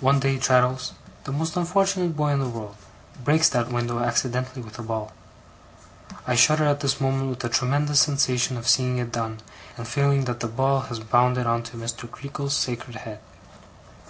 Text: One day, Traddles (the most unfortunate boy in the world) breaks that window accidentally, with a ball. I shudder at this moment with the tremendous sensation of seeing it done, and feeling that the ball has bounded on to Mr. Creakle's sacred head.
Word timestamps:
One 0.00 0.18
day, 0.18 0.38
Traddles 0.38 0.92
(the 1.24 1.30
most 1.30 1.58
unfortunate 1.58 2.16
boy 2.16 2.30
in 2.30 2.40
the 2.40 2.48
world) 2.48 2.74
breaks 3.22 3.50
that 3.50 3.68
window 3.70 3.98
accidentally, 4.02 4.62
with 4.62 4.78
a 4.78 4.82
ball. 4.82 5.12
I 6.26 6.34
shudder 6.36 6.64
at 6.64 6.80
this 6.80 7.02
moment 7.02 7.28
with 7.28 7.40
the 7.40 7.50
tremendous 7.50 8.00
sensation 8.00 8.56
of 8.56 8.66
seeing 8.66 8.96
it 8.96 9.12
done, 9.12 9.40
and 9.76 9.86
feeling 9.86 10.24
that 10.24 10.40
the 10.40 10.48
ball 10.48 10.80
has 10.88 11.00
bounded 11.00 11.46
on 11.46 11.62
to 11.64 11.76
Mr. 11.76 12.10
Creakle's 12.10 12.56
sacred 12.56 12.96
head. 12.96 13.20